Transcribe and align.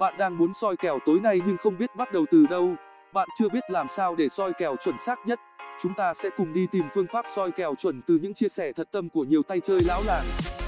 Bạn 0.00 0.14
đang 0.18 0.38
muốn 0.38 0.54
soi 0.54 0.76
kèo 0.76 0.98
tối 1.06 1.20
nay 1.20 1.40
nhưng 1.46 1.56
không 1.56 1.78
biết 1.78 1.96
bắt 1.96 2.12
đầu 2.12 2.24
từ 2.30 2.46
đâu. 2.46 2.74
Bạn 3.14 3.28
chưa 3.38 3.48
biết 3.48 3.70
làm 3.70 3.86
sao 3.96 4.14
để 4.14 4.28
soi 4.28 4.52
kèo 4.58 4.76
chuẩn 4.84 4.98
xác 4.98 5.18
nhất. 5.26 5.40
Chúng 5.82 5.94
ta 5.94 6.14
sẽ 6.14 6.28
cùng 6.36 6.52
đi 6.52 6.66
tìm 6.72 6.84
phương 6.94 7.06
pháp 7.12 7.24
soi 7.34 7.50
kèo 7.50 7.74
chuẩn 7.74 8.02
từ 8.06 8.18
những 8.22 8.34
chia 8.34 8.48
sẻ 8.48 8.72
thật 8.72 8.88
tâm 8.92 9.08
của 9.08 9.24
nhiều 9.24 9.42
tay 9.42 9.60
chơi 9.60 9.78
lão 9.86 10.02
làng. 10.06 10.24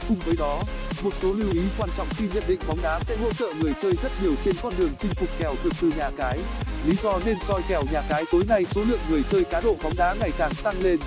Cùng 0.08 0.16
với 0.26 0.34
đó, 0.38 0.60
một 1.04 1.10
số 1.14 1.32
lưu 1.32 1.48
ý 1.52 1.62
quan 1.78 1.90
trọng 1.96 2.06
khi 2.10 2.28
nhận 2.34 2.42
định 2.48 2.60
bóng 2.68 2.78
đá 2.82 3.00
sẽ 3.00 3.16
hỗ 3.16 3.32
trợ 3.32 3.52
người 3.62 3.72
chơi 3.82 3.92
rất 3.92 4.12
nhiều 4.22 4.32
trên 4.44 4.54
con 4.62 4.72
đường 4.78 4.90
chinh 4.98 5.10
phục 5.16 5.28
kèo 5.38 5.54
cực 5.64 5.72
từ 5.80 5.92
nhà 5.98 6.10
cái. 6.16 6.38
Lý 6.86 6.92
do 7.02 7.18
nên 7.26 7.36
soi 7.40 7.62
kèo 7.68 7.82
nhà 7.92 8.02
cái 8.08 8.24
tối 8.32 8.42
nay 8.48 8.64
số 8.64 8.80
lượng 8.88 9.00
người 9.10 9.22
chơi 9.30 9.44
cá 9.50 9.60
độ 9.60 9.76
bóng 9.82 9.92
đá 9.98 10.14
ngày 10.20 10.30
càng 10.38 10.52
tăng 10.64 10.80
lên. 10.82 10.98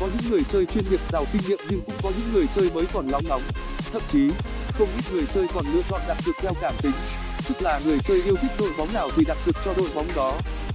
Có 0.00 0.06
những 0.06 0.32
người 0.32 0.42
chơi 0.52 0.66
chuyên 0.66 0.84
nghiệp 0.90 1.00
giàu 1.08 1.24
kinh 1.32 1.42
nghiệm 1.48 1.58
nhưng 1.70 1.80
cũng 1.86 1.94
có 2.02 2.10
những 2.18 2.32
người 2.34 2.46
chơi 2.54 2.70
mới 2.74 2.84
còn 2.94 3.08
lóng 3.08 3.22
ngóng. 3.28 3.42
Thậm 3.92 4.02
chí, 4.08 4.30
không 4.78 4.88
ít 4.96 5.12
người 5.12 5.24
chơi 5.34 5.46
còn 5.54 5.64
lựa 5.74 5.82
chọn 5.90 6.00
đặt 6.08 6.16
cược 6.26 6.34
theo 6.42 6.52
cảm 6.60 6.74
tính. 6.82 6.92
Tức 7.48 7.62
là 7.62 7.80
người 7.84 7.98
chơi 8.04 8.22
yêu 8.22 8.36
thích 8.42 8.50
đội 8.58 8.70
bóng 8.78 8.92
nào 8.92 9.10
thì 9.16 9.24
đặt 9.24 9.36
cược 9.46 9.56
cho 9.64 9.74
đội 9.76 9.88
bóng 9.94 10.06
đó. 10.16 10.32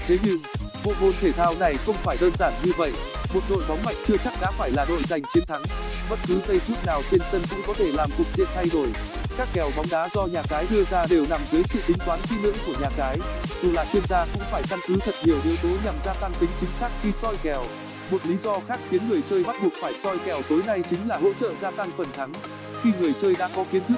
Thế 0.08 0.18
nhưng, 0.24 0.38
bộ 0.86 0.94
môn 1.02 1.14
thể 1.22 1.32
thao 1.32 1.56
này 1.60 1.76
không 1.86 1.96
phải 2.04 2.18
đơn 2.22 2.32
giản 2.40 2.54
như 2.64 2.72
vậy. 2.78 2.92
Một 3.34 3.42
đội 3.50 3.64
bóng 3.68 3.84
mạnh 3.86 3.96
chưa 4.08 4.18
chắc 4.24 4.34
đã 4.42 4.52
phải 4.58 4.72
là 4.72 4.86
đội 4.90 5.02
giành 5.08 5.22
chiến 5.34 5.44
thắng. 5.48 5.62
Bất 6.10 6.20
cứ 6.28 6.42
giây 6.48 6.60
phút 6.60 6.78
nào 6.86 7.02
trên 7.12 7.22
sân 7.32 7.42
cũng 7.50 7.60
có 7.68 7.74
thể 7.74 7.92
làm 7.92 8.10
cục 8.18 8.28
diện 8.38 8.48
thay 8.56 8.66
đổi. 8.74 8.88
Các 9.38 9.48
kèo 9.54 9.70
bóng 9.78 9.86
đá 9.92 10.10
do 10.14 10.26
nhà 10.26 10.42
cái 10.50 10.66
đưa 10.70 10.84
ra 10.84 11.06
đều 11.10 11.26
nằm 11.30 11.42
dưới 11.52 11.64
sự 11.64 11.80
tính 11.88 11.98
toán 12.06 12.20
kỹ 12.30 12.36
lưỡng 12.44 12.58
của 12.66 12.74
nhà 12.82 12.90
cái. 12.98 13.18
Dù 13.64 13.72
là 13.72 13.86
chuyên 13.94 14.04
gia 14.10 14.26
cũng 14.34 14.44
phải 14.52 14.64
căn 14.70 14.80
cứ 14.88 14.98
thật 15.06 15.16
nhiều 15.24 15.38
yếu 15.44 15.56
tố 15.64 15.70
nhằm 15.86 15.96
gia 16.06 16.14
tăng 16.14 16.34
tính 16.40 16.50
chính 16.60 16.70
xác 16.80 16.90
khi 17.04 17.10
soi 17.22 17.36
kèo. 17.44 17.64
Một 18.12 18.26
lý 18.26 18.36
do 18.44 18.60
khác 18.68 18.80
khiến 18.90 19.10
người 19.10 19.22
chơi 19.30 19.44
bắt 19.44 19.56
buộc 19.64 19.74
phải 19.82 19.94
soi 20.04 20.18
kèo 20.26 20.42
tối 20.50 20.62
nay 20.66 20.84
chính 20.90 21.08
là 21.08 21.18
hỗ 21.18 21.34
trợ 21.40 21.54
gia 21.62 21.72
tăng 21.72 21.90
phần 21.98 22.08
thắng 22.18 22.34
khi 22.84 22.90
người 23.00 23.14
chơi 23.22 23.36
đã 23.36 23.50
có 23.56 23.66
kiến 23.72 23.82
thức, 23.88 23.98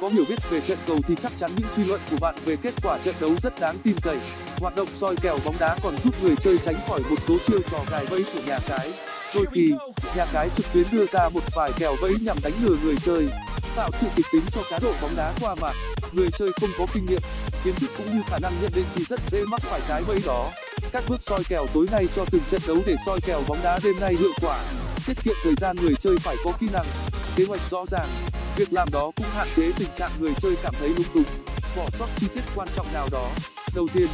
có 0.00 0.08
hiểu 0.08 0.24
biết 0.28 0.50
về 0.50 0.60
trận 0.60 0.78
cầu 0.86 0.98
thì 1.08 1.14
chắc 1.22 1.32
chắn 1.38 1.50
những 1.56 1.68
suy 1.76 1.84
luận 1.84 2.00
của 2.10 2.16
bạn 2.20 2.34
về 2.44 2.56
kết 2.62 2.74
quả 2.82 2.98
trận 3.04 3.14
đấu 3.20 3.30
rất 3.42 3.60
đáng 3.60 3.76
tin 3.84 3.94
cậy. 4.02 4.18
Hoạt 4.60 4.76
động 4.76 4.88
soi 5.00 5.16
kèo 5.22 5.38
bóng 5.44 5.56
đá 5.58 5.76
còn 5.82 5.94
giúp 6.04 6.14
người 6.22 6.34
chơi 6.44 6.58
tránh 6.58 6.74
khỏi 6.88 7.00
một 7.10 7.16
số 7.28 7.38
chiêu 7.46 7.58
trò 7.70 7.78
gài 7.90 8.06
bẫy 8.10 8.24
của 8.34 8.40
nhà 8.46 8.58
cái. 8.68 8.92
Đôi 9.34 9.46
khi, 9.52 9.66
nhà 10.16 10.26
cái 10.32 10.48
trực 10.56 10.66
tuyến 10.72 10.86
đưa 10.92 11.06
ra 11.06 11.28
một 11.28 11.40
vài 11.54 11.72
kèo 11.78 11.96
bẫy 12.02 12.14
nhằm 12.20 12.36
đánh 12.42 12.52
lừa 12.62 12.76
người 12.82 12.96
chơi, 13.04 13.28
tạo 13.76 13.90
sự 14.00 14.06
kịch 14.16 14.26
tính 14.32 14.42
cho 14.54 14.62
cá 14.70 14.78
độ 14.82 14.92
bóng 15.02 15.16
đá 15.16 15.32
qua 15.40 15.54
mạng. 15.60 15.74
Người 16.12 16.28
chơi 16.38 16.50
không 16.60 16.70
có 16.78 16.86
kinh 16.94 17.06
nghiệm, 17.06 17.20
kiến 17.64 17.74
thức 17.74 17.90
cũng 17.96 18.06
như 18.16 18.22
khả 18.26 18.38
năng 18.38 18.52
nhận 18.62 18.70
định 18.74 18.86
thì 18.94 19.04
rất 19.04 19.20
dễ 19.30 19.44
mắc 19.50 19.60
phải 19.60 19.80
cái 19.88 20.02
bẫy 20.08 20.20
đó. 20.26 20.50
Các 20.92 21.04
bước 21.08 21.22
soi 21.22 21.40
kèo 21.48 21.66
tối 21.74 21.86
nay 21.92 22.06
cho 22.16 22.24
từng 22.30 22.42
trận 22.50 22.60
đấu 22.66 22.78
để 22.86 22.96
soi 23.06 23.20
kèo 23.26 23.42
bóng 23.48 23.58
đá 23.62 23.78
đêm 23.84 23.94
nay 24.00 24.14
hiệu 24.18 24.32
quả, 24.42 24.58
tiết 25.06 25.14
kiệm 25.24 25.34
thời 25.44 25.54
gian 25.54 25.76
người 25.76 25.94
chơi 26.00 26.16
phải 26.18 26.36
có 26.44 26.52
kỹ 26.60 26.66
năng 26.72 26.86
kế 27.36 27.44
hoạch 27.44 27.60
rõ 27.70 27.84
ràng, 27.90 28.08
việc 28.56 28.72
làm 28.72 28.88
đó 28.92 29.10
cũng 29.16 29.26
hạn 29.34 29.48
chế 29.56 29.72
tình 29.78 29.88
trạng 29.98 30.10
người 30.18 30.32
chơi 30.42 30.56
cảm 30.62 30.74
thấy 30.80 30.88
lung 30.88 31.06
túng, 31.14 31.24
bỏ 31.76 31.86
sót 31.98 32.06
chi 32.20 32.26
tiết 32.34 32.40
quan 32.54 32.68
trọng 32.76 32.92
nào 32.92 33.08
đó. 33.12 33.30
Đầu 33.74 33.88
tiên, 33.94 34.06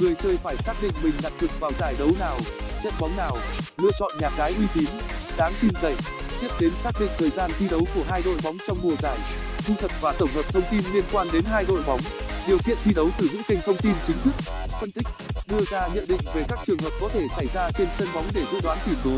người 0.00 0.14
chơi 0.22 0.36
phải 0.36 0.56
xác 0.56 0.74
định 0.82 0.92
mình 1.02 1.12
đặt 1.22 1.32
cược 1.40 1.60
vào 1.60 1.70
giải 1.78 1.94
đấu 1.98 2.08
nào, 2.18 2.38
trận 2.82 2.92
bóng 3.00 3.16
nào, 3.16 3.38
lựa 3.76 3.90
chọn 3.98 4.10
nhà 4.20 4.30
cái 4.36 4.54
uy 4.58 4.64
tín, 4.74 4.88
đáng 5.36 5.52
tin 5.62 5.70
cậy. 5.82 5.94
Tiếp 6.40 6.48
đến 6.60 6.70
xác 6.82 6.90
định 7.00 7.10
thời 7.18 7.30
gian 7.30 7.50
thi 7.58 7.68
đấu 7.70 7.80
của 7.94 8.02
hai 8.08 8.22
đội 8.24 8.36
bóng 8.44 8.56
trong 8.66 8.78
mùa 8.82 8.94
giải, 9.02 9.18
thu 9.66 9.74
thập 9.80 9.90
và 10.00 10.12
tổng 10.18 10.30
hợp 10.34 10.44
thông 10.48 10.64
tin 10.70 10.82
liên 10.92 11.04
quan 11.12 11.28
đến 11.32 11.44
hai 11.44 11.64
đội 11.68 11.82
bóng, 11.86 12.00
điều 12.46 12.58
kiện 12.66 12.76
thi 12.84 12.92
đấu 12.94 13.10
từ 13.18 13.28
những 13.32 13.42
kênh 13.48 13.58
thông 13.66 13.76
tin 13.76 13.92
chính 14.06 14.16
thức, 14.24 14.32
phân 14.80 14.90
tích 14.90 15.35
đưa 15.48 15.60
ra 15.70 15.88
nhận 15.94 16.04
định 16.08 16.20
về 16.34 16.42
các 16.48 16.58
trường 16.66 16.78
hợp 16.78 16.90
có 17.00 17.08
thể 17.08 17.26
xảy 17.36 17.46
ra 17.46 17.70
trên 17.78 17.88
sân 17.98 18.08
bóng 18.14 18.24
để 18.34 18.42
dự 18.52 18.58
đoán 18.62 18.78
tỷ 18.86 18.92
số 19.04 19.10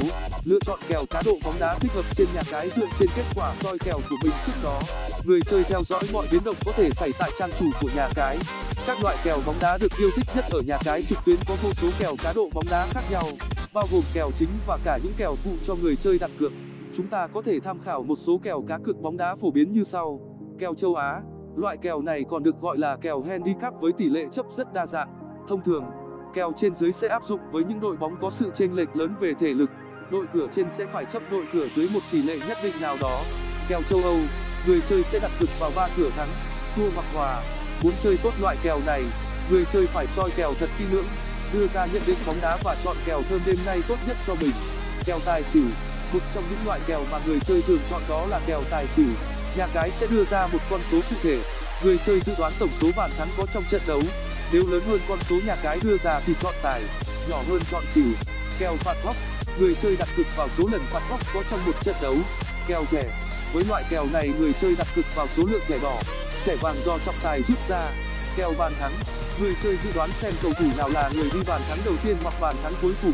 lựa 0.45 0.59
chọn 0.67 0.79
kèo 0.89 1.05
cá 1.11 1.23
độ 1.27 1.33
bóng 1.45 1.55
đá 1.61 1.75
thích 1.81 1.93
hợp 1.95 2.05
trên 2.17 2.27
nhà 2.35 2.43
cái 2.51 2.71
dựa 2.77 2.87
trên 2.99 3.09
kết 3.17 3.23
quả 3.37 3.55
soi 3.61 3.79
kèo 3.79 3.99
của 4.11 4.17
mình 4.23 4.33
trước 4.47 4.53
đó. 4.65 4.81
Người 5.25 5.41
chơi 5.51 5.65
theo 5.65 5.85
dõi 5.85 6.03
mọi 6.13 6.27
biến 6.33 6.45
động 6.45 6.55
có 6.67 6.73
thể 6.73 6.91
xảy 6.91 7.11
tại 7.19 7.31
trang 7.39 7.51
chủ 7.59 7.67
của 7.81 7.89
nhà 7.97 8.09
cái. 8.15 8.39
Các 8.87 9.03
loại 9.03 9.17
kèo 9.25 9.39
bóng 9.47 9.55
đá 9.61 9.79
được 9.81 9.93
yêu 9.99 10.11
thích 10.17 10.25
nhất 10.37 10.45
ở 10.51 10.61
nhà 10.67 10.79
cái 10.85 11.03
trực 11.03 11.19
tuyến 11.25 11.37
có 11.49 11.55
vô 11.63 11.71
số 11.73 11.89
kèo 11.99 12.15
cá 12.23 12.33
độ 12.33 12.49
bóng 12.55 12.65
đá 12.71 12.87
khác 12.91 13.03
nhau, 13.11 13.25
bao 13.75 13.85
gồm 13.93 14.03
kèo 14.15 14.31
chính 14.39 14.49
và 14.67 14.79
cả 14.85 14.99
những 15.03 15.13
kèo 15.17 15.35
phụ 15.45 15.51
cho 15.65 15.75
người 15.75 15.97
chơi 15.97 16.19
đặt 16.19 16.31
cược. 16.39 16.53
Chúng 16.97 17.07
ta 17.07 17.27
có 17.27 17.43
thể 17.43 17.61
tham 17.61 17.79
khảo 17.85 18.03
một 18.03 18.17
số 18.27 18.41
kèo 18.43 18.65
cá 18.69 18.79
cược 18.85 18.97
bóng 18.97 19.17
đá 19.17 19.37
phổ 19.37 19.51
biến 19.51 19.73
như 19.73 19.85
sau. 19.85 20.21
Kèo 20.59 20.75
châu 20.75 20.95
á, 20.95 21.21
loại 21.57 21.77
kèo 21.83 22.03
này 22.03 22.25
còn 22.31 22.43
được 22.43 22.61
gọi 22.61 22.79
là 22.79 22.97
kèo 22.97 23.23
handicap 23.23 23.75
với 23.81 23.93
tỷ 23.93 24.09
lệ 24.09 24.25
chấp 24.33 24.47
rất 24.57 24.73
đa 24.73 24.87
dạng, 24.87 25.09
thông 25.49 25.63
thường 25.65 25.85
kèo 26.35 26.53
trên 26.57 26.75
dưới 26.75 26.93
sẽ 26.93 27.09
áp 27.09 27.25
dụng 27.25 27.41
với 27.53 27.65
những 27.65 27.81
đội 27.81 27.97
bóng 27.97 28.17
có 28.21 28.31
sự 28.31 28.51
chênh 28.55 28.77
lệch 28.77 28.97
lớn 28.97 29.15
về 29.21 29.35
thể 29.41 29.55
lực. 29.55 29.71
Đội 30.11 30.27
cửa 30.35 30.47
trên 30.55 30.71
sẽ 30.71 30.87
phải 30.93 31.05
chấp 31.05 31.23
đội 31.31 31.45
cửa 31.53 31.69
dưới 31.69 31.89
một 31.89 32.01
tỷ 32.13 32.23
lệ 32.23 32.39
nhất 32.49 32.59
định 32.63 32.75
nào 32.81 32.97
đó. 33.01 33.21
Kèo 33.69 33.83
châu 33.83 34.01
âu, 34.03 34.19
người 34.67 34.81
chơi 34.89 35.03
sẽ 35.03 35.19
đặt 35.19 35.31
cược 35.41 35.49
vào 35.61 35.71
ba 35.77 35.89
cửa 35.97 36.11
thắng, 36.17 36.29
thua 36.77 36.91
hoặc 36.95 37.07
hòa. 37.15 37.43
Muốn 37.83 37.93
chơi 38.03 38.17
tốt 38.23 38.33
loại 38.41 38.57
kèo 38.63 38.81
này, 38.87 39.03
người 39.51 39.65
chơi 39.73 39.87
phải 39.87 40.07
soi 40.07 40.31
kèo 40.37 40.55
thật 40.61 40.71
kỹ 40.79 40.85
lưỡng, 40.93 41.07
đưa 41.53 41.67
ra 41.67 41.87
nhận 41.87 42.03
định 42.07 42.19
bóng 42.27 42.41
đá 42.43 42.59
và 42.65 42.77
chọn 42.85 42.97
kèo 43.07 43.23
thơm 43.29 43.41
đêm 43.47 43.57
nay 43.67 43.83
tốt 43.89 43.97
nhất 44.07 44.17
cho 44.27 44.35
mình. 44.41 44.53
Kèo 45.07 45.19
tài 45.25 45.43
xỉu, 45.43 45.65
một 46.13 46.21
trong 46.35 46.45
những 46.51 46.67
loại 46.67 46.81
kèo 46.87 47.05
mà 47.11 47.19
người 47.27 47.41
chơi 47.41 47.63
thường 47.63 47.81
chọn 47.91 48.03
đó 48.09 48.27
là 48.31 48.41
kèo 48.47 48.63
tài 48.71 48.87
xỉu. 48.87 49.09
Nhà 49.57 49.67
cái 49.75 49.91
sẽ 49.91 50.07
đưa 50.11 50.25
ra 50.25 50.47
một 50.47 50.59
con 50.71 50.81
số 50.91 51.01
cụ 51.11 51.17
thể. 51.23 51.39
Người 51.85 51.99
chơi 52.07 52.21
dự 52.21 52.33
đoán 52.39 52.53
tổng 52.59 52.71
số 52.81 52.89
bàn 52.97 53.11
thắng 53.19 53.29
có 53.39 53.47
trong 53.55 53.63
trận 53.71 53.81
đấu 53.87 54.03
nếu 54.53 54.67
lớn 54.67 54.83
hơn 54.89 55.01
con 55.09 55.19
số 55.29 55.37
nhà 55.47 55.57
cái 55.63 55.79
đưa 55.83 55.99
ra 55.99 56.21
thì 56.27 56.33
chọn 56.43 56.55
tài, 56.63 56.83
nhỏ 57.31 57.43
hơn 57.49 57.61
chọn 57.71 57.85
xỉu. 57.95 58.05
Kèo 58.59 58.77
phạt 58.77 58.97
góc, 59.05 59.17
người 59.59 59.75
chơi 59.83 59.97
đặt 59.97 60.09
cược 60.17 60.27
vào 60.37 60.49
số 60.59 60.69
lần 60.73 60.81
phạt 60.91 61.03
góc 61.11 61.21
có 61.35 61.43
trong 61.51 61.67
một 61.67 61.73
trận 61.85 61.95
đấu. 62.03 62.15
Kèo 62.69 62.85
thẻ, 62.91 63.05
với 63.53 63.65
loại 63.69 63.85
kèo 63.91 64.07
này 64.13 64.31
người 64.39 64.53
chơi 64.61 64.75
đặt 64.79 64.87
cược 64.97 65.05
vào 65.15 65.27
số 65.37 65.43
lượng 65.47 65.63
thẻ 65.69 65.79
đỏ. 65.83 66.01
Thẻ 66.45 66.57
vàng 66.57 66.77
do 66.85 66.99
trọng 67.07 67.15
tài 67.23 67.43
rút 67.49 67.59
ra. 67.69 67.91
Kèo 68.37 68.53
bàn 68.59 68.73
thắng, 68.81 68.93
người 69.41 69.55
chơi 69.63 69.77
dự 69.85 69.91
đoán 69.95 70.11
xem 70.21 70.33
cầu 70.43 70.53
thủ 70.59 70.67
nào 70.77 70.89
là 70.89 71.11
người 71.15 71.31
đi 71.33 71.41
bàn 71.47 71.61
thắng 71.69 71.79
đầu 71.85 71.95
tiên 72.05 72.17
hoặc 72.23 72.35
bàn 72.41 72.57
thắng 72.63 72.73
cuối 72.83 72.93
cùng. 73.03 73.13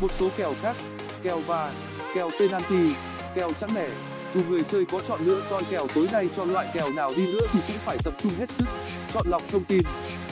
Một 0.00 0.10
số 0.20 0.28
kèo 0.36 0.54
khác, 0.62 0.76
kèo 1.22 1.38
va 1.38 1.72
kèo 2.14 2.30
penalty, 2.38 2.94
kèo 3.34 3.52
chẵn 3.60 3.70
lẻ 3.74 3.88
dù 4.34 4.40
người 4.48 4.62
chơi 4.72 4.84
có 4.92 5.00
chọn 5.08 5.20
lựa 5.24 5.42
soi 5.50 5.62
kèo 5.70 5.86
tối 5.94 6.08
nay 6.12 6.28
cho 6.36 6.44
loại 6.44 6.66
kèo 6.74 6.92
nào 6.92 7.12
đi 7.16 7.26
nữa 7.26 7.46
thì 7.52 7.60
cũng 7.66 7.76
phải 7.84 7.98
tập 8.04 8.14
trung 8.22 8.32
hết 8.38 8.50
sức, 8.50 8.64
chọn 9.14 9.26
lọc 9.28 9.42
thông 9.52 9.64
tin 9.64 9.82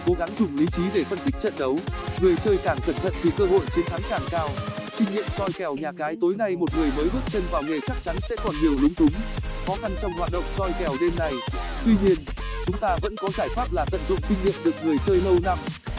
cố 0.07 0.15
gắng 0.19 0.31
dùng 0.39 0.57
lý 0.57 0.67
trí 0.77 0.83
để 0.95 1.05
phân 1.05 1.19
tích 1.25 1.35
trận 1.43 1.55
đấu. 1.59 1.79
Người 2.21 2.35
chơi 2.45 2.57
càng 2.65 2.79
cẩn 2.87 2.97
thận 2.97 3.13
thì 3.23 3.31
cơ 3.37 3.45
hội 3.45 3.61
chiến 3.75 3.85
thắng 3.89 4.01
càng 4.11 4.23
cao. 4.31 4.49
Kinh 4.99 5.15
nghiệm 5.15 5.25
soi 5.39 5.49
kèo 5.53 5.77
nhà 5.77 5.93
cái 5.99 6.17
tối 6.21 6.35
nay 6.39 6.57
một 6.57 6.77
người 6.77 6.91
mới 6.97 7.05
bước 7.05 7.21
chân 7.31 7.43
vào 7.51 7.63
nghề 7.63 7.81
chắc 7.87 7.97
chắn 8.05 8.17
sẽ 8.29 8.37
còn 8.45 8.55
nhiều 8.63 8.73
lúng 8.81 8.95
túng. 8.95 9.13
Khó 9.67 9.75
khăn 9.83 9.93
trong 10.03 10.13
hoạt 10.13 10.33
động 10.33 10.45
soi 10.57 10.73
kèo 10.79 10.93
đêm 11.01 11.11
này. 11.19 11.33
Tuy 11.85 11.93
nhiên, 12.03 12.17
chúng 12.67 12.77
ta 12.81 12.97
vẫn 13.03 13.17
có 13.17 13.29
giải 13.37 13.49
pháp 13.57 13.73
là 13.73 13.85
tận 13.91 14.01
dụng 14.09 14.19
kinh 14.29 14.39
nghiệm 14.45 14.55
được 14.65 14.75
người 14.85 14.97
chơi 15.07 15.21
lâu 15.21 15.37
năm. 15.43 15.59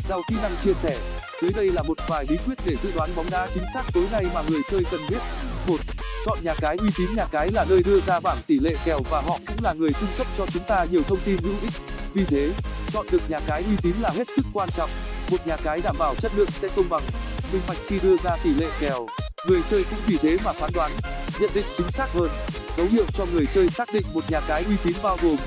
Giao 0.10 0.22
kỹ 0.30 0.36
năng 0.42 0.52
chia 0.64 0.74
sẻ, 0.74 0.98
dưới 1.42 1.52
đây 1.56 1.70
là 1.70 1.84
một 1.84 1.98
vài 2.08 2.26
bí 2.30 2.38
quyết 2.46 2.58
để 2.66 2.76
dự 2.84 2.92
đoán 2.96 3.10
bóng 3.16 3.30
đá 3.32 3.48
chính 3.54 3.64
xác 3.74 3.84
tối 3.94 4.06
nay 4.12 4.26
mà 4.34 4.42
người 4.50 4.62
chơi 4.72 4.84
cần 4.92 5.02
biết. 5.10 5.20
Một, 5.68 5.78
chọn 6.26 6.38
nhà 6.44 6.54
cái 6.62 6.78
uy 6.78 6.90
tín 6.98 7.08
nhà 7.16 7.26
cái 7.32 7.50
là 7.52 7.66
nơi 7.70 7.84
đưa 7.86 8.00
ra 8.02 8.20
bảng 8.20 8.38
tỷ 8.48 8.60
lệ 8.60 8.76
kèo 8.86 9.00
và 9.10 9.22
họ 9.22 9.40
cũng 9.48 9.58
là 9.64 9.74
người 9.74 9.90
cung 10.00 10.10
cấp 10.18 10.28
cho 10.38 10.46
chúng 10.54 10.64
ta 10.68 10.86
nhiều 10.92 11.04
thông 11.04 11.20
tin 11.26 11.38
hữu 11.38 11.54
ích 11.62 11.74
vì 12.16 12.26
thế, 12.26 12.50
chọn 12.94 13.06
được 13.12 13.30
nhà 13.30 13.40
cái 13.48 13.64
uy 13.64 13.76
tín 13.82 13.94
là 14.02 14.10
hết 14.10 14.28
sức 14.36 14.46
quan 14.54 14.70
trọng. 14.78 14.90
Một 15.32 15.48
nhà 15.48 15.58
cái 15.64 15.80
đảm 15.84 15.96
bảo 16.00 16.16
chất 16.16 16.32
lượng 16.36 16.52
sẽ 16.52 16.68
công 16.76 16.90
bằng, 16.90 17.04
minh 17.52 17.62
bạch 17.68 17.78
khi 17.88 18.00
đưa 18.04 18.18
ra 18.18 18.38
tỷ 18.44 18.50
lệ 18.54 18.68
kèo 18.80 19.08
người 19.48 19.62
chơi 19.70 19.84
cũng 19.90 20.00
vì 20.08 20.18
thế 20.18 20.38
mà 20.46 20.54
phán 20.54 20.70
đoán, 20.74 20.92
nhận 21.40 21.50
định 21.54 21.66
chính 21.78 21.92
xác 21.92 22.08
hơn. 22.14 22.30
Dấu 22.78 22.86
hiệu 22.86 23.06
cho 23.14 23.26
người 23.34 23.46
chơi 23.54 23.70
xác 23.70 23.94
định 23.94 24.04
một 24.14 24.22
nhà 24.30 24.42
cái 24.48 24.64
uy 24.64 24.76
tín 24.84 24.96
bao 25.04 25.18
gồm 25.22 25.38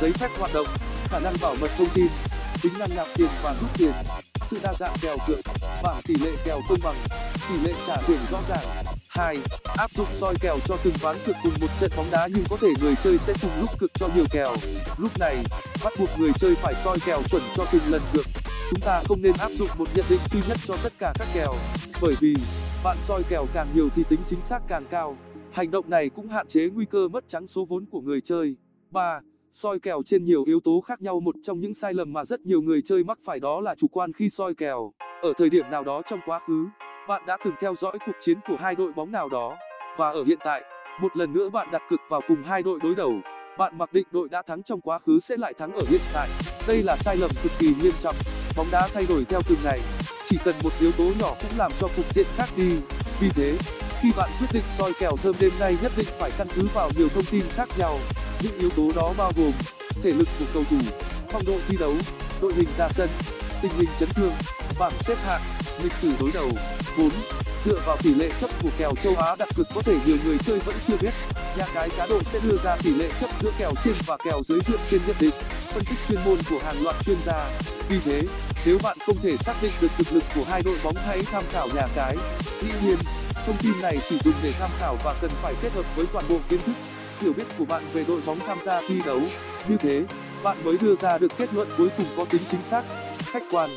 giấy 0.00 0.12
phép 0.12 0.28
hoạt 0.38 0.54
động, 0.54 0.66
khả 1.04 1.18
năng 1.18 1.34
bảo 1.40 1.56
mật 1.60 1.70
thông 1.78 1.90
tin, 1.94 2.06
tính 2.62 2.72
năng 2.78 2.96
nạp 2.96 3.06
tiền 3.16 3.28
và 3.42 3.54
rút 3.60 3.70
tiền, 3.78 3.92
sự 4.50 4.58
đa 4.62 4.72
dạng 4.78 4.94
kèo 5.00 5.16
cược, 5.26 5.38
bảng 5.82 6.02
tỷ 6.06 6.14
lệ 6.14 6.30
kèo 6.44 6.60
công 6.68 6.78
bằng, 6.82 6.96
tỷ 7.48 7.68
lệ 7.68 7.74
trả 7.86 7.96
thưởng 7.96 8.20
rõ 8.30 8.38
ràng 8.48 8.91
áp 9.14 9.90
dụng 9.90 10.06
soi 10.10 10.34
kèo 10.40 10.56
cho 10.64 10.76
từng 10.84 10.94
ván 11.00 11.16
cược 11.26 11.36
cùng 11.42 11.52
một 11.60 11.66
trận 11.80 11.90
bóng 11.96 12.06
đá 12.10 12.28
nhưng 12.34 12.44
có 12.50 12.56
thể 12.60 12.68
người 12.82 12.94
chơi 13.04 13.18
sẽ 13.18 13.32
cùng 13.42 13.50
lúc 13.60 13.70
cược 13.78 13.90
cho 13.94 14.08
nhiều 14.14 14.24
kèo. 14.32 14.54
Lúc 14.98 15.10
này, 15.18 15.36
bắt 15.84 15.92
buộc 15.98 16.08
người 16.18 16.30
chơi 16.40 16.54
phải 16.54 16.74
soi 16.84 16.98
kèo 17.06 17.22
chuẩn 17.30 17.42
cho 17.56 17.64
từng 17.72 17.82
lần 17.90 18.02
cược. 18.12 18.26
Chúng 18.70 18.80
ta 18.80 19.02
không 19.08 19.22
nên 19.22 19.32
áp 19.38 19.48
dụng 19.48 19.68
một 19.78 19.88
nhận 19.94 20.04
định 20.10 20.20
duy 20.32 20.40
nhất 20.48 20.58
cho 20.66 20.76
tất 20.82 20.92
cả 20.98 21.12
các 21.18 21.28
kèo, 21.34 21.54
bởi 22.02 22.14
vì 22.20 22.34
bạn 22.84 22.96
soi 23.00 23.22
kèo 23.28 23.46
càng 23.54 23.66
nhiều 23.74 23.88
thì 23.96 24.02
tính 24.08 24.20
chính 24.26 24.42
xác 24.42 24.62
càng 24.68 24.86
cao. 24.90 25.16
Hành 25.52 25.70
động 25.70 25.90
này 25.90 26.08
cũng 26.08 26.28
hạn 26.28 26.46
chế 26.46 26.68
nguy 26.68 26.84
cơ 26.84 27.08
mất 27.08 27.28
trắng 27.28 27.46
số 27.46 27.64
vốn 27.64 27.86
của 27.90 28.00
người 28.00 28.20
chơi. 28.20 28.56
Soi 29.52 29.80
kèo 29.80 30.02
trên 30.06 30.24
nhiều 30.24 30.44
yếu 30.44 30.60
tố 30.60 30.80
khác 30.80 31.02
nhau, 31.02 31.20
một 31.20 31.34
trong 31.42 31.60
những 31.60 31.74
sai 31.74 31.94
lầm 31.94 32.12
mà 32.12 32.24
rất 32.24 32.40
nhiều 32.40 32.62
người 32.62 32.82
chơi 32.84 33.04
mắc 33.04 33.18
phải 33.24 33.40
đó 33.40 33.60
là 33.60 33.74
chủ 33.74 33.86
quan 33.88 34.12
khi 34.12 34.30
soi 34.30 34.54
kèo. 34.54 34.92
Ở 35.22 35.32
thời 35.38 35.50
điểm 35.50 35.70
nào 35.70 35.84
đó 35.84 36.02
trong 36.06 36.20
quá 36.26 36.40
khứ 36.46 36.66
bạn 37.08 37.26
đã 37.26 37.36
từng 37.44 37.54
theo 37.60 37.74
dõi 37.74 37.98
cuộc 38.06 38.12
chiến 38.20 38.38
của 38.48 38.56
hai 38.60 38.74
đội 38.74 38.92
bóng 38.92 39.12
nào 39.12 39.28
đó? 39.28 39.56
Và 39.96 40.10
ở 40.10 40.24
hiện 40.24 40.38
tại, 40.44 40.62
một 41.00 41.16
lần 41.16 41.32
nữa 41.32 41.48
bạn 41.48 41.70
đặt 41.70 41.82
cược 41.90 42.00
vào 42.08 42.20
cùng 42.28 42.42
hai 42.42 42.62
đội 42.62 42.78
đối 42.82 42.94
đầu. 42.94 43.12
Bạn 43.58 43.78
mặc 43.78 43.92
định 43.92 44.06
đội 44.10 44.28
đã 44.28 44.42
thắng 44.42 44.62
trong 44.62 44.80
quá 44.80 44.98
khứ 45.06 45.20
sẽ 45.20 45.36
lại 45.36 45.54
thắng 45.54 45.72
ở 45.72 45.80
hiện 45.88 46.00
tại. 46.14 46.28
Đây 46.66 46.82
là 46.82 46.96
sai 46.96 47.16
lầm 47.16 47.30
cực 47.42 47.52
kỳ 47.58 47.74
nghiêm 47.82 47.92
trọng. 48.00 48.16
Bóng 48.56 48.66
đá 48.72 48.88
thay 48.94 49.06
đổi 49.08 49.24
theo 49.24 49.40
từng 49.48 49.58
ngày. 49.64 49.80
Chỉ 50.24 50.38
cần 50.44 50.54
một 50.64 50.70
yếu 50.80 50.92
tố 50.92 51.04
nhỏ 51.04 51.34
cũng 51.42 51.58
làm 51.58 51.72
cho 51.80 51.88
cục 51.96 52.14
diện 52.14 52.26
khác 52.36 52.48
đi. 52.56 52.70
Vì 53.20 53.28
thế, 53.28 53.58
khi 54.00 54.12
bạn 54.16 54.30
quyết 54.38 54.48
định 54.52 54.64
soi 54.78 54.92
kèo 55.00 55.16
thơm 55.22 55.34
đêm 55.40 55.50
nay 55.60 55.76
nhất 55.82 55.92
định 55.96 56.08
phải 56.18 56.30
căn 56.38 56.46
cứ 56.54 56.68
vào 56.74 56.90
nhiều 56.96 57.08
thông 57.08 57.24
tin 57.30 57.42
khác 57.48 57.68
nhau. 57.78 57.98
Những 58.42 58.58
yếu 58.58 58.70
tố 58.70 58.90
đó 58.96 59.12
bao 59.18 59.32
gồm 59.36 59.52
thể 60.02 60.10
lực 60.10 60.28
của 60.38 60.46
cầu 60.54 60.62
thủ, 60.70 60.78
phong 61.28 61.42
độ 61.46 61.54
thi 61.68 61.76
đấu, 61.80 61.94
đội 62.42 62.52
hình 62.54 62.68
ra 62.78 62.88
sân, 62.88 63.08
tình 63.62 63.72
hình 63.78 63.90
chấn 63.98 64.08
thương, 64.14 64.32
bảng 64.78 64.92
xếp 65.00 65.16
hạng 65.26 65.40
lịch 65.82 65.92
sử 66.02 66.08
đối 66.20 66.30
đầu 66.32 66.50
dựa 67.64 67.80
vào 67.86 67.96
tỷ 68.02 68.14
lệ 68.14 68.30
chấp 68.40 68.50
của 68.62 68.68
kèo 68.78 68.92
châu 69.02 69.16
á 69.16 69.36
đặt 69.38 69.48
cược 69.56 69.66
có 69.74 69.82
thể 69.82 69.96
nhiều 70.06 70.16
người 70.24 70.38
chơi 70.46 70.58
vẫn 70.58 70.74
chưa 70.88 70.96
biết. 71.00 71.14
Nhà 71.56 71.64
cái 71.74 71.88
cá 71.96 72.06
độ 72.06 72.18
sẽ 72.32 72.38
đưa 72.42 72.56
ra 72.64 72.76
tỷ 72.76 72.94
lệ 72.94 73.10
chấp 73.20 73.30
giữa 73.42 73.50
kèo 73.58 73.72
trên 73.84 73.94
và 74.06 74.16
kèo 74.24 74.42
dưới 74.44 74.60
dựa 74.66 74.78
trên 74.90 75.00
nhận 75.06 75.16
định. 75.20 75.34
Phân 75.74 75.84
tích 75.84 75.98
chuyên 76.08 76.18
môn 76.24 76.38
của 76.50 76.58
hàng 76.64 76.82
loạt 76.82 76.96
chuyên 77.06 77.16
gia. 77.26 77.50
Vì 77.88 77.98
thế, 78.04 78.22
nếu 78.66 78.78
bạn 78.82 78.96
không 79.06 79.16
thể 79.22 79.36
xác 79.36 79.54
định 79.62 79.72
được 79.80 79.88
thực 79.98 80.12
lực 80.12 80.24
của 80.34 80.44
hai 80.44 80.62
đội 80.62 80.78
bóng 80.84 80.94
hãy 81.06 81.22
tham 81.22 81.44
khảo 81.50 81.68
nhà 81.74 81.88
cái 81.94 82.16
dĩ 82.62 82.68
nhiên, 82.82 82.96
thông 83.46 83.56
tin 83.62 83.72
này 83.82 83.98
chỉ 84.08 84.18
dùng 84.24 84.34
để 84.42 84.52
tham 84.58 84.70
khảo 84.78 84.96
và 85.04 85.14
cần 85.20 85.30
phải 85.42 85.54
kết 85.62 85.72
hợp 85.72 85.96
với 85.96 86.06
toàn 86.12 86.24
bộ 86.28 86.38
kiến 86.48 86.60
thức, 86.66 86.72
hiểu 87.20 87.32
biết 87.32 87.44
của 87.58 87.64
bạn 87.64 87.82
về 87.92 88.04
đội 88.08 88.20
bóng 88.26 88.38
tham 88.46 88.58
gia 88.64 88.80
thi 88.88 89.00
đấu. 89.06 89.20
Như 89.68 89.76
thế, 89.76 90.02
bạn 90.42 90.56
mới 90.64 90.76
đưa 90.80 90.96
ra 90.96 91.18
được 91.18 91.32
kết 91.38 91.54
luận 91.54 91.68
cuối 91.78 91.88
cùng 91.96 92.06
có 92.16 92.24
tính 92.24 92.42
chính 92.50 92.62
xác 92.64 92.82
khách 93.32 93.42
quan 93.50 93.70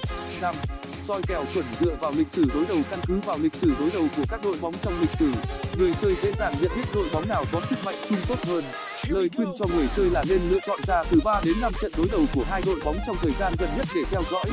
soi 1.07 1.21
kèo 1.27 1.45
chuẩn 1.53 1.65
dựa 1.79 1.95
vào 2.01 2.11
lịch 2.17 2.29
sử 2.29 2.43
đối 2.53 2.65
đầu 2.65 2.77
căn 2.91 2.99
cứ 3.07 3.19
vào 3.25 3.37
lịch 3.37 3.53
sử 3.53 3.73
đối 3.79 3.89
đầu 3.91 4.07
của 4.17 4.23
các 4.29 4.43
đội 4.43 4.57
bóng 4.61 4.73
trong 4.81 4.93
lịch 5.01 5.09
sử. 5.19 5.31
Người 5.77 5.91
chơi 6.01 6.15
dễ 6.15 6.31
dàng 6.31 6.53
nhận 6.61 6.71
biết 6.75 6.85
đội 6.93 7.07
bóng 7.13 7.27
nào 7.27 7.45
có 7.51 7.61
sức 7.69 7.75
mạnh 7.85 7.95
chung 8.09 8.17
tốt 8.27 8.39
hơn. 8.47 8.63
Lời 9.07 9.29
khuyên 9.35 9.47
cho 9.59 9.65
người 9.75 9.87
chơi 9.95 10.09
là 10.09 10.23
nên 10.29 10.39
lựa 10.49 10.59
chọn 10.67 10.79
ra 10.87 11.03
từ 11.03 11.19
đến 11.43 11.55
trận 11.81 11.91
đối 11.97 12.07
đầu 12.11 12.25
của 12.33 12.43
hai 12.49 12.61
đội 12.65 12.79
bóng 12.85 12.95
trong 13.07 13.15
thời 13.21 13.31
gian 13.31 13.53
gần 13.59 13.69
nhất 13.77 13.87
để 13.95 14.01
theo 14.11 14.21
dõi. 14.31 14.45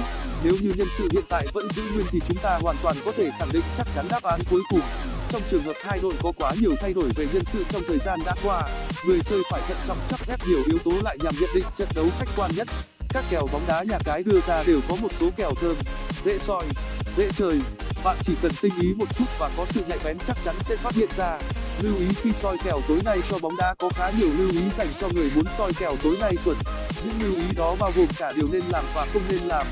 Nếu 0.45 0.55
như 0.63 0.73
nhân 0.77 0.89
sự 0.99 1.09
hiện 1.13 1.25
tại 1.29 1.47
vẫn 1.55 1.69
giữ 1.77 1.83
nguyên 1.95 2.07
thì 2.11 2.21
chúng 2.29 2.39
ta 2.43 2.59
hoàn 2.63 2.77
toàn 2.83 2.97
có 3.05 3.13
thể 3.13 3.31
khẳng 3.39 3.53
định 3.53 3.65
chắc 3.77 3.87
chắn 3.95 4.07
đáp 4.11 4.23
án 4.23 4.41
cuối 4.51 4.61
cùng. 4.71 4.81
Trong 5.33 5.43
trường 5.51 5.63
hợp 5.63 5.77
hai 5.83 5.99
đội 6.03 6.15
có 6.23 6.33
quá 6.37 6.53
nhiều 6.61 6.75
thay 6.81 6.93
đổi 6.93 7.09
về 7.17 7.27
nhân 7.33 7.43
sự 7.53 7.65
trong 7.71 7.83
thời 7.87 7.99
gian 7.99 8.21
đã 8.27 8.35
qua 8.43 8.63
người 9.07 9.21
chơi 9.21 9.43
phải 9.51 9.61
thận 9.69 9.77
trọng 9.89 9.99
chắc 10.11 10.21
ghép 10.29 10.49
nhiều 10.49 10.63
yếu 10.67 10.79
tố 10.79 10.93
lại 11.05 11.19
nhằm 11.23 11.35
nhận 11.41 11.51
định 11.55 11.65
trận 11.77 11.89
đấu 11.95 12.07
khách 12.19 12.29
quan 12.37 12.51
nhất 12.57 12.69
các 13.13 13.25
kèo 13.31 13.49
bóng 13.53 13.67
đá 13.67 13.83
nhà 13.83 13.99
cái 14.05 14.23
đưa 14.23 14.41
ra 14.47 14.63
đều 14.67 14.81
có 14.89 14.97
một 14.97 15.09
số 15.21 15.31
kèo 15.37 15.51
thơm, 15.61 15.77
dễ 16.25 16.39
soi, 16.39 16.65
dễ 17.17 17.29
chơi. 17.37 17.61
Bạn 18.05 18.17
chỉ 18.25 18.33
cần 18.43 18.53
tinh 18.63 18.73
ý 18.81 18.95
một 18.95 19.05
chút 19.19 19.25
và 19.39 19.51
có 19.57 19.67
sự 19.71 19.83
nhạy 19.89 19.99
bén 20.05 20.19
chắc 20.27 20.37
chắn 20.45 20.55
sẽ 20.61 20.77
phát 20.77 20.95
hiện 20.95 21.09
ra. 21.17 21.39
Lưu 21.81 21.97
ý 21.97 22.07
khi 22.23 22.31
soi 22.43 22.57
kèo 22.65 22.81
tối 22.89 22.99
nay 23.05 23.19
cho 23.31 23.39
bóng 23.39 23.57
đá 23.57 23.75
có 23.79 23.89
khá 23.89 24.11
nhiều 24.19 24.29
lưu 24.39 24.51
ý 24.51 24.63
dành 24.79 24.89
cho 25.01 25.09
người 25.15 25.31
muốn 25.35 25.45
soi 25.59 25.73
kèo 25.79 25.97
tối 26.03 26.17
nay 26.21 26.37
chuẩn. 26.45 26.57
Những 27.05 27.23
lưu 27.23 27.35
ý 27.35 27.55
đó 27.57 27.77
bao 27.81 27.91
gồm 27.97 28.07
cả 28.19 28.33
điều 28.37 28.49
nên 28.53 28.63
làm 28.69 28.85
và 28.95 29.07
không 29.13 29.23
nên 29.29 29.41
làm. 29.43 29.67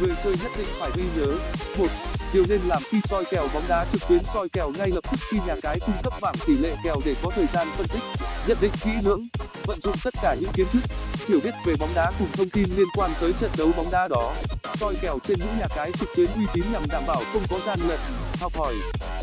Người 0.00 0.14
chơi 0.24 0.36
nhất 0.42 0.52
định 0.58 0.68
phải 0.78 0.90
ghi 0.96 1.04
nhớ. 1.16 1.38
Một, 1.78 1.88
điều 2.32 2.44
nên 2.48 2.60
làm 2.66 2.82
khi 2.90 3.00
soi 3.08 3.24
kèo 3.24 3.48
bóng 3.54 3.64
đá 3.68 3.86
trực 3.92 4.08
tuyến 4.08 4.20
soi 4.34 4.48
kèo 4.48 4.72
ngay 4.78 4.90
lập 4.90 5.04
tức 5.10 5.20
khi 5.30 5.38
nhà 5.46 5.54
cái 5.62 5.80
cung 5.86 5.96
cấp 6.02 6.12
bảng 6.20 6.34
tỷ 6.46 6.56
lệ 6.56 6.76
kèo 6.84 6.96
để 7.04 7.14
có 7.22 7.30
thời 7.34 7.46
gian 7.52 7.68
phân 7.76 7.88
tích, 7.88 8.02
nhận 8.46 8.56
định 8.60 8.72
kỹ 8.84 8.90
lưỡng, 9.02 9.26
vận 9.66 9.80
dụng 9.80 9.96
tất 10.04 10.14
cả 10.22 10.36
những 10.40 10.52
kiến 10.52 10.66
thức 10.72 10.82
hiểu 11.28 11.40
biết 11.44 11.54
về 11.64 11.74
bóng 11.80 11.88
đá 11.94 12.12
cùng 12.18 12.28
thông 12.32 12.50
tin 12.50 12.64
liên 12.76 12.86
quan 12.96 13.10
tới 13.20 13.32
trận 13.32 13.50
đấu 13.58 13.68
bóng 13.76 13.86
đá 13.92 14.08
đó. 14.08 14.32
Soi 14.74 14.94
kèo 15.02 15.18
trên 15.24 15.38
những 15.38 15.58
nhà 15.58 15.66
cái 15.76 15.92
trực 15.92 16.08
tuyến 16.16 16.26
uy 16.36 16.46
tín 16.54 16.64
nhằm 16.72 16.82
đảm 16.88 17.02
bảo 17.06 17.20
không 17.32 17.42
có 17.50 17.58
gian 17.66 17.78
lận, 17.88 17.98
học 18.40 18.52
hỏi, 18.58 18.74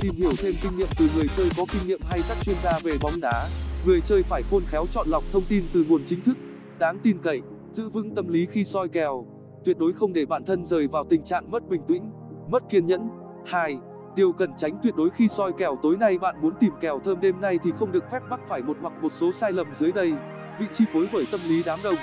tìm 0.02 0.14
hiểu 0.16 0.32
thêm 0.38 0.54
kinh 0.62 0.78
nghiệm 0.78 0.88
từ 1.00 1.10
người 1.16 1.28
chơi 1.38 1.50
có 1.58 1.66
kinh 1.72 1.88
nghiệm 1.88 2.00
hay 2.10 2.22
các 2.30 2.38
chuyên 2.46 2.56
gia 2.64 2.80
về 2.84 2.94
bóng 3.02 3.22
đá. 3.22 3.48
Người 3.86 4.02
chơi 4.02 4.24
phải 4.24 4.42
khôn 4.52 4.64
khéo 4.68 4.86
chọn 4.92 5.08
lọc 5.08 5.24
thông 5.32 5.44
tin 5.50 5.64
từ 5.74 5.86
nguồn 5.88 6.04
chính 6.06 6.24
thức, 6.24 6.38
đáng 6.80 7.00
tin 7.04 7.18
cậy, 7.24 7.42
giữ 7.72 7.90
vững 7.90 8.16
tâm 8.16 8.28
lý 8.28 8.48
khi 8.52 8.66
soi 8.66 8.88
kèo. 8.90 9.26
Tuyệt 9.66 9.78
đối 9.78 9.94
không 9.94 10.14
để 10.14 10.26
bản 10.26 10.46
thân 10.46 10.66
rời 10.66 10.88
vào 10.88 11.06
tình 11.10 11.24
trạng 11.24 11.52
mất 11.52 11.70
bình 11.70 11.82
tĩnh, 11.88 12.12
mất 12.50 12.64
kiên 12.70 12.86
nhẫn. 12.86 13.10
Hai, 13.46 13.78
điều 14.16 14.32
cần 14.32 14.50
tránh 14.58 14.80
tuyệt 14.84 14.96
đối 14.96 15.10
khi 15.10 15.28
soi 15.28 15.52
kèo, 15.58 15.78
tối 15.84 15.98
nay 15.98 16.18
bạn 16.18 16.36
muốn 16.42 16.54
tìm 16.60 16.72
kèo 16.82 17.00
thơm, 17.06 17.22
đêm 17.22 17.42
nay 17.42 17.60
thì 17.64 17.72
không 17.80 17.92
được 17.92 18.04
phép 18.12 18.20
mắc 18.30 18.40
phải 18.50 18.62
một 18.62 18.78
hoặc 18.82 18.94
một 19.02 19.12
số 19.12 19.32
sai 19.32 19.52
lầm 19.52 19.76
dưới 19.76 19.92
đây 19.92 20.14
bị 20.60 20.66
chi 20.74 20.86
phối 20.94 21.08
bởi 21.14 21.26
tâm 21.32 21.50
lý 21.50 21.64
đám 21.64 21.80
đông. 21.84 21.96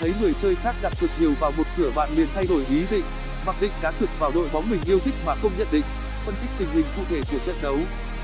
Thấy 0.00 0.14
người 0.20 0.32
chơi 0.42 0.54
khác 0.54 0.74
đặt 0.82 0.92
cược 1.00 1.10
nhiều 1.20 1.32
vào 1.40 1.52
một 1.56 1.64
cửa 1.76 1.90
bạn 1.94 2.10
liền 2.16 2.26
thay 2.34 2.46
đổi 2.46 2.64
ý 2.70 2.82
định, 2.90 3.04
mặc 3.46 3.56
định 3.60 3.72
cá 3.82 3.90
cược 3.90 4.08
vào 4.18 4.30
đội 4.34 4.48
bóng 4.52 4.70
mình 4.70 4.80
yêu 4.86 4.98
thích 4.98 5.14
mà 5.26 5.34
không 5.42 5.52
nhận 5.58 5.68
định. 5.72 5.84
Phân 6.26 6.34
tích 6.34 6.50
tình 6.58 6.68
hình 6.72 6.84
cụ 6.96 7.02
thể 7.10 7.20
của 7.32 7.38
trận 7.46 7.56
đấu, 7.62 7.78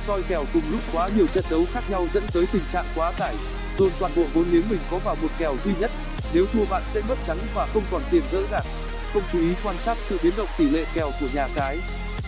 soi 0.06 0.22
kèo 0.28 0.44
cùng 0.52 0.62
lúc 0.70 0.80
quá 0.92 1.08
nhiều 1.16 1.26
trận 1.26 1.44
đấu 1.50 1.64
khác 1.72 1.84
nhau 1.90 2.06
dẫn 2.14 2.22
tới 2.32 2.46
tình 2.52 2.62
trạng 2.72 2.84
quá 2.94 3.12
tải, 3.18 3.34
dồn 3.78 3.90
toàn 3.98 4.12
bộ 4.16 4.24
vốn 4.34 4.44
liếng 4.50 4.68
mình 4.68 4.80
có 4.90 4.98
vào 4.98 5.16
một 5.22 5.28
kèo 5.38 5.56
duy 5.64 5.72
nhất. 5.80 5.90
Nếu 6.34 6.46
thua 6.52 6.64
bạn 6.64 6.82
sẽ 6.86 7.00
mất 7.08 7.16
trắng 7.26 7.38
và 7.54 7.66
không 7.74 7.82
còn 7.90 8.02
tiền 8.10 8.22
gỡ 8.32 8.42
gạc. 8.50 8.64
Không 9.12 9.22
chú 9.32 9.38
ý 9.38 9.54
quan 9.64 9.76
sát 9.78 9.98
sự 10.00 10.18
biến 10.22 10.32
động 10.36 10.48
tỷ 10.58 10.70
lệ 10.70 10.84
kèo 10.94 11.10
của 11.20 11.26
nhà 11.34 11.48
cái, 11.54 11.78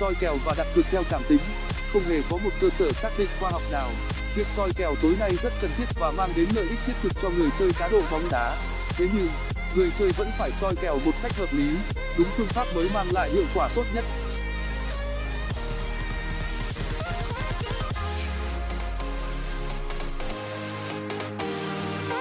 soi 0.01 0.15
kèo 0.21 0.37
và 0.45 0.55
đặt 0.57 0.67
cược 0.75 0.85
theo 0.91 1.03
cảm 1.11 1.23
tính. 1.29 1.41
Không 1.93 2.03
hề 2.03 2.23
có 2.31 2.37
một 2.45 2.51
cơ 2.61 2.69
sở 2.79 2.93
xác 2.93 3.11
định 3.19 3.29
khoa 3.41 3.51
học 3.51 3.63
nào 3.73 3.89
việc 4.35 4.47
soi 4.57 4.71
kèo 4.77 4.95
tối 5.03 5.15
nay 5.19 5.37
rất 5.43 5.53
cần 5.61 5.71
thiết 5.79 5.85
và 6.01 6.11
mang 6.11 6.31
đến 6.37 6.49
lợi 6.55 6.67
ích 6.71 6.79
thiết 6.87 6.93
thực 7.03 7.13
cho 7.23 7.31
người 7.31 7.49
chơi 7.59 7.73
cá 7.79 7.89
độ 7.89 8.01
bóng 8.11 8.29
đá. 8.31 8.57
Thế 8.97 9.09
nhưng, 9.15 9.29
người 9.75 9.91
chơi 9.99 10.13
vẫn 10.13 10.31
phải 10.39 10.51
soi 10.61 10.75
kèo 10.83 10.99
một 11.05 11.13
cách 11.23 11.33
hợp 11.37 11.49
lý, 11.53 11.69
đúng 12.19 12.29
phương 12.37 12.47
pháp 12.47 12.67
mới 12.75 12.91
mang 12.95 13.07
lại 13.13 13.31
hiệu 13.31 13.45
quả 13.55 13.69
tốt 13.75 13.85
nhất. 13.95 14.05